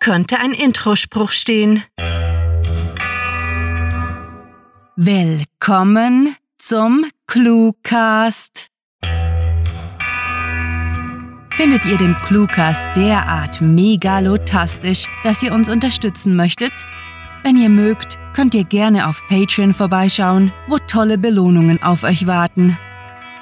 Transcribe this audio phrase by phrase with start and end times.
[0.00, 1.84] könnte ein Introspruch stehen.
[4.96, 8.66] Willkommen zum Cluecast.
[11.50, 16.72] Findet ihr den Cluecast derart megalotastisch, dass ihr uns unterstützen möchtet?
[17.42, 22.78] Wenn ihr mögt, könnt ihr gerne auf Patreon vorbeischauen, wo tolle Belohnungen auf euch warten.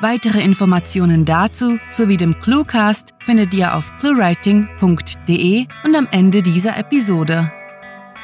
[0.01, 7.51] Weitere Informationen dazu sowie dem Cluecast findet ihr auf cluewriting.de und am Ende dieser Episode.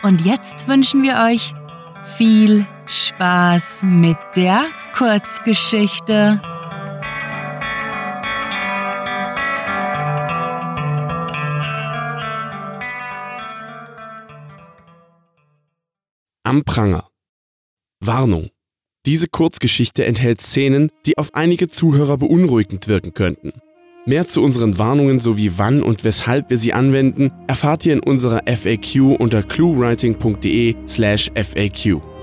[0.05, 1.53] Und jetzt wünschen wir euch
[2.17, 6.41] viel Spaß mit der Kurzgeschichte.
[16.45, 17.09] Am Pranger.
[17.99, 18.54] Warnung.
[19.07, 23.53] Diese Kurzgeschichte enthält Szenen, die auf einige Zuhörer beunruhigend wirken könnten.
[24.07, 28.41] Mehr zu unseren Warnungen sowie wann und weshalb wir sie anwenden, erfahrt ihr in unserer
[28.47, 32.14] FAQ unter cluewriting.de/faq.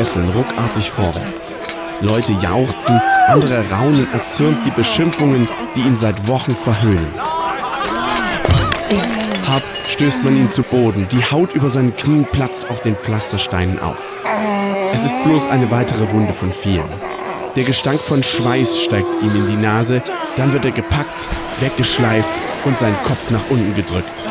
[0.00, 1.52] Fesseln ruckartig vorwärts.
[2.00, 7.12] Leute jauchzen, andere raunen erzürnt die Beschimpfungen, die ihn seit Wochen verhöhnen.
[9.46, 13.78] Hart stößt man ihn zu Boden, die Haut über seinen Knien platzt auf den Pflastersteinen
[13.78, 13.98] auf.
[14.94, 16.88] Es ist bloß eine weitere Wunde von vielen.
[17.54, 20.02] Der Gestank von Schweiß steigt ihm in die Nase,
[20.38, 21.28] dann wird er gepackt,
[21.60, 22.32] weggeschleift
[22.64, 24.24] und sein Kopf nach unten gedrückt.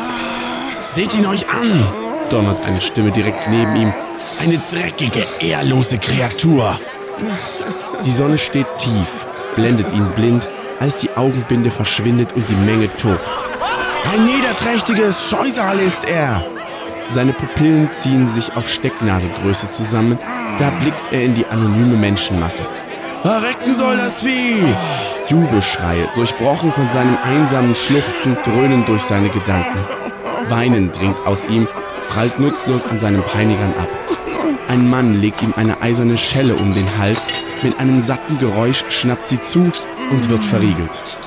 [0.88, 1.86] Seht ihn euch an!
[2.28, 3.92] donnert eine Stimme direkt neben ihm.
[4.40, 6.78] Eine dreckige, ehrlose Kreatur!
[8.04, 10.48] Die Sonne steht tief, blendet ihn blind,
[10.78, 13.20] als die Augenbinde verschwindet und die Menge tobt.
[14.12, 16.44] Ein niederträchtiges Scheusal ist er!
[17.08, 20.18] Seine Pupillen ziehen sich auf Stecknadelgröße zusammen,
[20.58, 22.64] da blickt er in die anonyme Menschenmasse.
[23.22, 24.64] Verrecken soll das Vieh!
[25.28, 29.78] Jubelschreie, durchbrochen von seinem einsamen Schluchzen, dröhnen durch seine Gedanken.
[30.48, 31.68] Weinen dringt aus ihm,
[32.10, 33.88] prallt nutzlos an seinen Peinigern ab.
[34.70, 37.32] Ein Mann legt ihm eine eiserne Schelle um den Hals,
[37.64, 39.72] mit einem satten Geräusch schnappt sie zu
[40.12, 41.18] und wird verriegelt.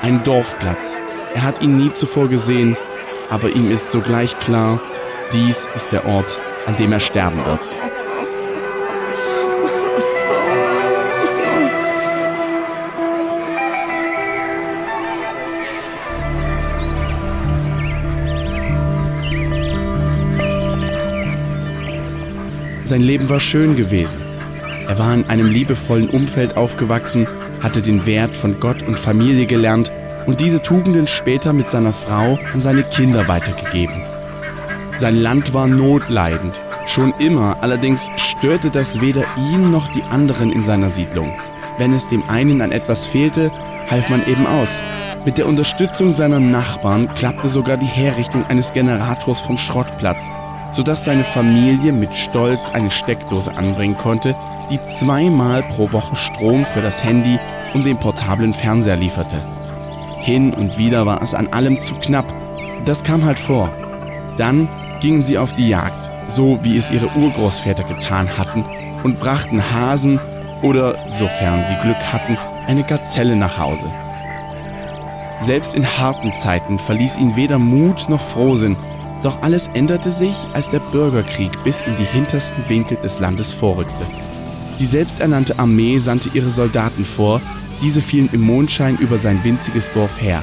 [0.00, 0.96] Ein Dorfplatz.
[1.34, 2.76] Er hat ihn nie zuvor gesehen,
[3.28, 4.80] aber ihm ist sogleich klar,
[5.32, 7.68] dies ist der Ort, an dem er sterben wird.
[22.88, 24.18] Sein Leben war schön gewesen.
[24.88, 27.26] Er war in einem liebevollen Umfeld aufgewachsen,
[27.60, 29.92] hatte den Wert von Gott und Familie gelernt
[30.24, 34.06] und diese Tugenden später mit seiner Frau an seine Kinder weitergegeben.
[34.96, 40.64] Sein Land war notleidend, schon immer, allerdings störte das weder ihn noch die anderen in
[40.64, 41.30] seiner Siedlung.
[41.76, 43.52] Wenn es dem einen an etwas fehlte,
[43.90, 44.82] half man eben aus.
[45.26, 50.30] Mit der Unterstützung seiner Nachbarn klappte sogar die Herrichtung eines Generators vom Schrottplatz,
[50.72, 54.36] sodass seine Familie mit Stolz eine Steckdose anbringen konnte,
[54.70, 57.38] die zweimal pro Woche Strom für das Handy
[57.74, 59.36] und den portablen Fernseher lieferte.
[60.20, 62.26] Hin und wieder war es an allem zu knapp.
[62.84, 63.70] Das kam halt vor.
[64.36, 64.68] Dann
[65.00, 68.64] gingen sie auf die Jagd, so wie es ihre Urgroßväter getan hatten,
[69.04, 70.20] und brachten Hasen
[70.62, 72.36] oder, sofern sie Glück hatten,
[72.66, 73.86] eine Gazelle nach Hause.
[75.40, 78.76] Selbst in harten Zeiten verließ ihn weder Mut noch Frohsinn,
[79.22, 84.06] doch alles änderte sich, als der Bürgerkrieg bis in die hintersten Winkel des Landes vorrückte.
[84.78, 87.40] Die selbsternannte Armee sandte ihre Soldaten vor,
[87.82, 90.42] diese fielen im Mondschein über sein winziges Dorf her.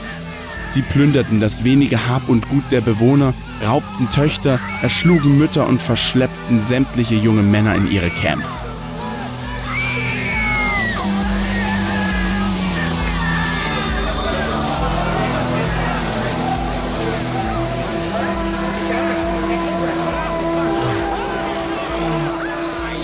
[0.70, 3.34] Sie plünderten das wenige Hab und Gut der Bewohner,
[3.66, 8.66] raubten Töchter, erschlugen Mütter und verschleppten sämtliche junge Männer in ihre Camps.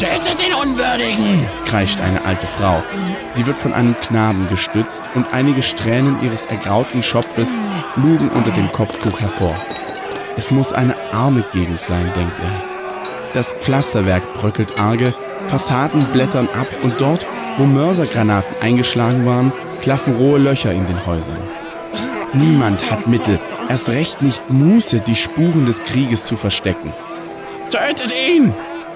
[0.02, 1.46] Tötet den Unwürdigen!
[1.68, 2.82] kreischt eine alte Frau.
[3.36, 7.56] Sie wird von einem Knaben gestützt und einige Strähnen ihres ergrauten Schopfes
[7.98, 9.56] lugen unter dem Kopftuch hervor.
[10.36, 12.64] Es muss eine arme Gegend sein, denkt er.
[13.36, 15.14] Das Pflasterwerk bröckelt arge,
[15.46, 17.28] Fassaden blättern ab und dort,
[17.60, 21.38] wo Mörsergranaten eingeschlagen waren, klaffen rohe Löcher in den Häusern.
[22.34, 23.40] Niemand hat Mittel,
[23.70, 26.92] erst recht nicht Muße, die Spuren des Krieges zu verstecken.
[27.70, 28.52] Tötet ihn!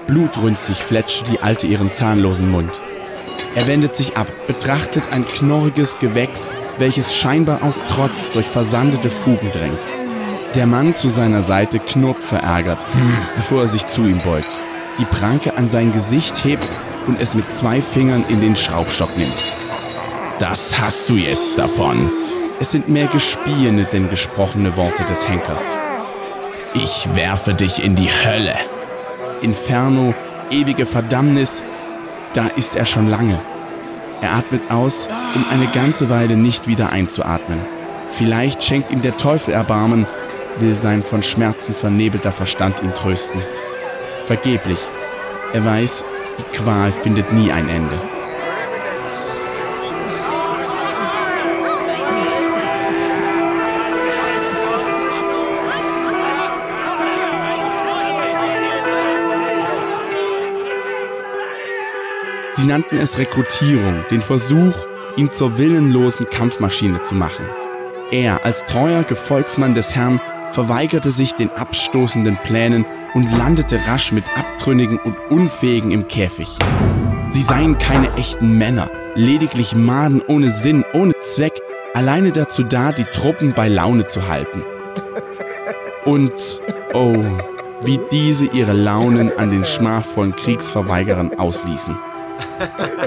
[0.06, 2.80] Blutrünstig fletscht die Alte ihren zahnlosen Mund.
[3.54, 9.50] Er wendet sich ab, betrachtet ein knorriges Gewächs, welches scheinbar aus Trotz durch versandete Fugen
[9.50, 9.78] drängt.
[10.54, 12.78] Der Mann zu seiner Seite knurrt verärgert,
[13.34, 14.60] bevor er sich zu ihm beugt,
[14.98, 16.68] die Pranke an sein Gesicht hebt
[17.06, 19.34] und es mit zwei Fingern in den Schraubstock nimmt.
[20.38, 22.10] Das hast du jetzt davon.
[22.60, 25.74] Es sind mehr gespiene denn gesprochene Worte des Henkers.
[26.74, 28.54] Ich werfe dich in die Hölle.
[29.42, 30.14] Inferno,
[30.50, 31.64] ewige Verdammnis,
[32.32, 33.40] da ist er schon lange.
[34.20, 37.58] Er atmet aus, um eine ganze Weile nicht wieder einzuatmen.
[38.08, 40.06] Vielleicht schenkt ihm der Teufel Erbarmen,
[40.58, 43.42] will sein von Schmerzen vernebelter Verstand ihn trösten.
[44.24, 44.78] Vergeblich.
[45.52, 46.04] Er weiß,
[46.38, 48.15] die Qual findet nie ein Ende.
[62.50, 64.74] Sie nannten es Rekrutierung, den Versuch,
[65.16, 67.46] ihn zur willenlosen Kampfmaschine zu machen.
[68.10, 70.20] Er als treuer Gefolgsmann des Herrn
[70.50, 76.48] verweigerte sich den abstoßenden Plänen und landete rasch mit Abtrünnigen und Unfähigen im Käfig.
[77.28, 81.60] Sie seien keine echten Männer, lediglich Maden ohne Sinn, ohne Zweck,
[81.94, 84.62] alleine dazu da, die Truppen bei Laune zu halten.
[86.04, 86.62] Und,
[86.94, 87.14] oh,
[87.82, 91.96] wie diese ihre Launen an den schmachvollen Kriegsverweigerern ausließen.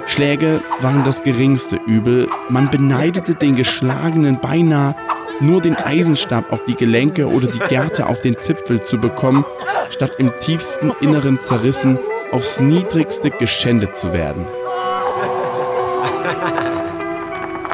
[0.05, 4.95] Schläge waren das geringste Übel, man beneidete den Geschlagenen beinahe,
[5.39, 9.45] nur den Eisenstab auf die Gelenke oder die Gerte auf den Zipfel zu bekommen,
[9.89, 11.97] statt im tiefsten Inneren zerrissen,
[12.31, 14.45] aufs niedrigste geschändet zu werden.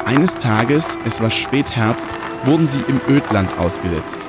[0.04, 2.10] Eines Tages, es war Spätherbst,
[2.44, 4.22] wurden sie im Ödland ausgesetzt.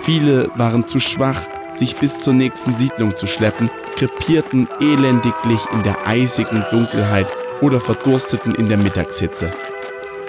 [0.00, 1.40] Viele waren zu schwach,
[1.78, 7.26] sich bis zur nächsten Siedlung zu schleppen, krepierten elendiglich in der eisigen Dunkelheit
[7.60, 9.50] oder verdursteten in der Mittagshitze.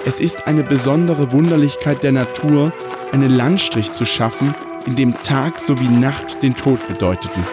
[0.05, 2.71] Es ist eine besondere Wunderlichkeit der Natur,
[3.11, 4.53] einen Landstrich zu schaffen,
[4.85, 7.43] in dem Tag sowie Nacht den Tod bedeuteten.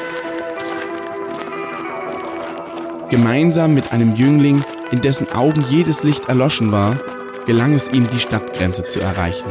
[3.08, 6.98] Gemeinsam mit einem Jüngling, in dessen Augen jedes Licht erloschen war,
[7.46, 9.48] gelang es ihm, die Stadtgrenze zu erreichen.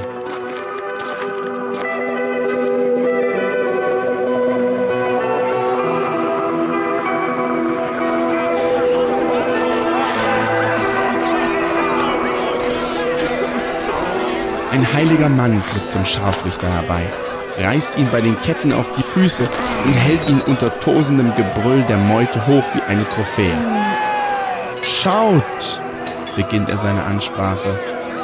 [14.81, 17.03] Ein heiliger Mann tritt zum Scharfrichter herbei,
[17.59, 19.43] reißt ihn bei den Ketten auf die Füße
[19.85, 23.55] und hält ihn unter tosendem Gebrüll der Meute hoch wie eine Trophäe.
[24.81, 25.79] Schaut,
[26.35, 27.79] beginnt er seine Ansprache,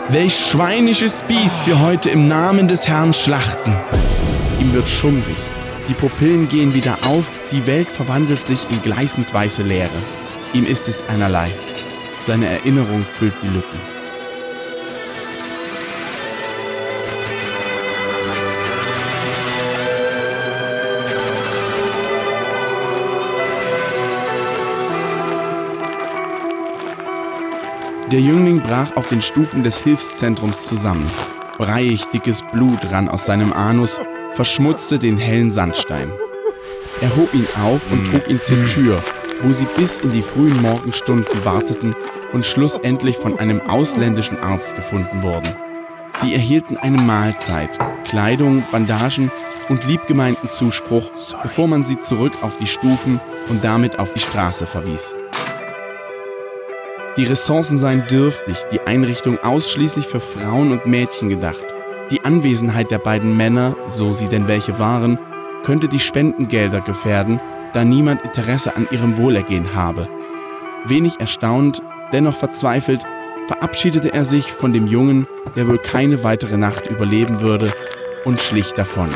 [0.10, 3.76] welch schweinisches Biest wir heute im Namen des Herrn schlachten.
[4.60, 5.38] Ihm wird schummrig,
[5.88, 9.90] die Pupillen gehen wieder auf, die Welt verwandelt sich in gleißend weiße Leere.
[10.54, 11.52] Ihm ist es einerlei.
[12.26, 13.97] Seine Erinnerung füllt die Lücken.
[28.12, 31.06] Der Jüngling brach auf den Stufen des Hilfszentrums zusammen.
[31.58, 34.00] Breiig dickes Blut rann aus seinem Anus,
[34.32, 36.10] verschmutzte den hellen Sandstein.
[37.02, 39.04] Er hob ihn auf und trug ihn zur Tür,
[39.42, 41.98] wo sie bis in die frühen Morgenstunden warteten
[42.32, 45.54] und schlussendlich von einem ausländischen Arzt gefunden wurden.
[46.16, 49.32] Sie erhielten eine Mahlzeit, Kleidung, Bandagen
[49.68, 51.12] und liebgemeinten Zuspruch,
[51.44, 55.14] bevor man sie zurück auf die Stufen und damit auf die Straße verwies.
[57.18, 61.66] Die Ressourcen seien dürftig, die Einrichtung ausschließlich für Frauen und Mädchen gedacht.
[62.12, 65.18] Die Anwesenheit der beiden Männer, so sie denn welche waren,
[65.64, 67.42] könnte die Spendengelder gefährden,
[67.74, 70.08] da niemand Interesse an ihrem Wohlergehen habe.
[70.86, 71.82] Wenig erstaunt,
[72.14, 73.02] dennoch verzweifelt,
[73.48, 77.74] verabschiedete er sich von dem Jungen, der wohl keine weitere Nacht überleben würde,
[78.26, 79.10] und schlich davon.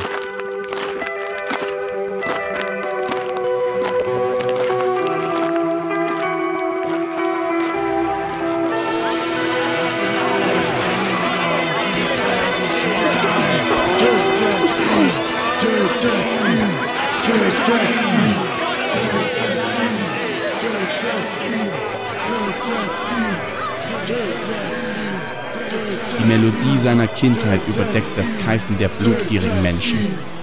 [27.01, 29.97] Seiner Kindheit überdeckt das Keifen der blutgierigen Menschen.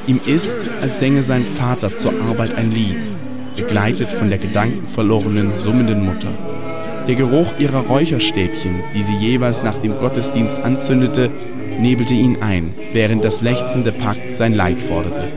[0.06, 2.98] Ihm ist, als sänge sein Vater zur Arbeit ein Lied,
[3.54, 7.04] begleitet von der gedankenverlorenen, summenden Mutter.
[7.06, 11.30] Der Geruch ihrer Räucherstäbchen, die sie jeweils nach dem Gottesdienst anzündete,
[11.78, 15.32] nebelte ihn ein, während das lechzende Pack sein Leid forderte.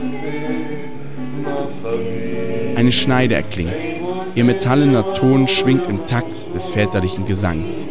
[2.74, 3.92] Eine Schneide erklingt.
[4.34, 7.86] Ihr metallener Ton schwingt im Takt des väterlichen Gesangs.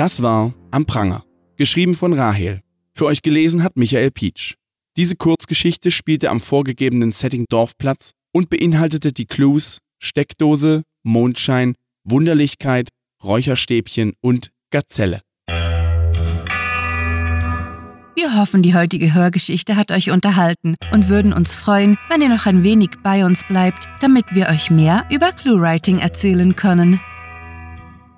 [0.00, 1.26] Das war Am Pranger,
[1.58, 2.62] geschrieben von Rahel.
[2.94, 4.54] Für euch gelesen hat Michael Pietsch.
[4.96, 12.88] Diese Kurzgeschichte spielte am vorgegebenen Setting Dorfplatz und beinhaltete die Clues Steckdose, Mondschein, Wunderlichkeit,
[13.22, 15.20] Räucherstäbchen und Gazelle.
[18.16, 22.46] Wir hoffen, die heutige Hörgeschichte hat euch unterhalten und würden uns freuen, wenn ihr noch
[22.46, 27.00] ein wenig bei uns bleibt, damit wir euch mehr über Clue-Writing erzählen können.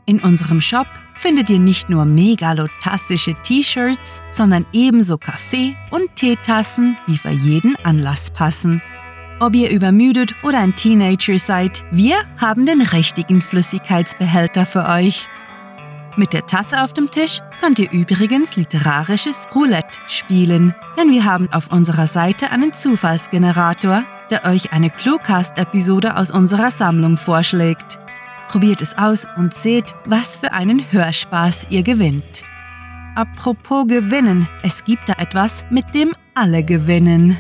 [0.07, 7.19] In unserem Shop findet ihr nicht nur megalotastische T-Shirts, sondern ebenso Kaffee- und Teetassen, die
[7.19, 8.83] für jeden Anlass passen.
[9.41, 15.29] Ob ihr übermüdet oder ein Teenager seid, wir haben den richtigen Flüssigkeitsbehälter für euch.
[16.17, 21.49] Mit der Tasse auf dem Tisch könnt ihr übrigens literarisches Roulette spielen, denn wir haben
[21.53, 28.02] auf unserer Seite einen Zufallsgenerator, der euch eine Cluecast-Episode aus unserer Sammlung vorschlägt.
[28.53, 32.45] Probiert es aus und seht, was für einen Hörspaß ihr gewinnt.
[33.15, 37.39] Apropos gewinnen, es gibt da etwas, mit dem alle gewinnen.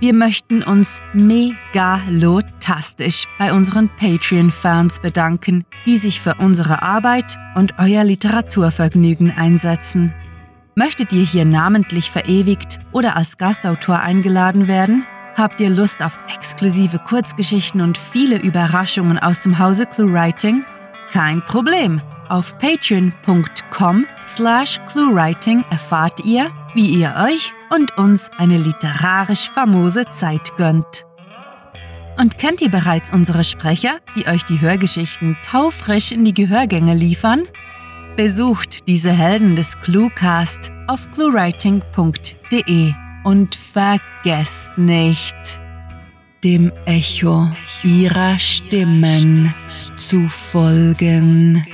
[0.00, 8.02] Wir möchten uns megalotastisch bei unseren Patreon-Fans bedanken, die sich für unsere Arbeit und euer
[8.02, 10.14] Literaturvergnügen einsetzen.
[10.74, 15.04] Möchtet ihr hier namentlich verewigt oder als Gastautor eingeladen werden?
[15.36, 20.64] Habt ihr Lust auf exklusive Kurzgeschichten und viele Überraschungen aus dem Hause ClueWriting?
[21.10, 22.00] Kein Problem.
[22.28, 30.56] Auf patreon.com slash cluewriting erfahrt ihr, wie ihr euch und uns eine literarisch famose Zeit
[30.56, 31.06] gönnt.
[32.18, 37.42] Und kennt ihr bereits unsere Sprecher, die euch die Hörgeschichten taufrisch in die Gehörgänge liefern?
[38.16, 43.01] Besucht diese Helden des Cluecast auf cluewriting.de.
[43.24, 45.60] Und vergesst nicht,
[46.44, 47.50] dem Echo
[47.84, 49.54] ihrer Stimmen
[49.96, 51.64] zu folgen.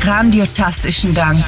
[0.00, 1.44] Grandiotastischen Dank.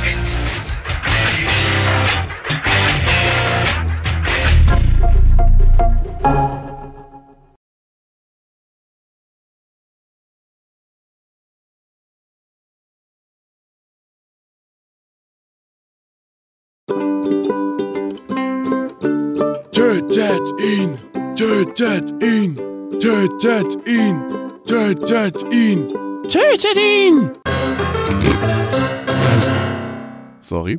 [20.65, 20.99] Tötet ihn!
[21.37, 22.57] Tötet ihn!
[22.99, 24.17] Tötet ihn!
[24.67, 25.89] Tötet ihn!
[26.27, 27.33] Tötet ihn!
[30.39, 30.79] Sorry.